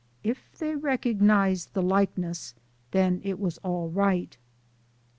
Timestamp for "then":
2.89-3.21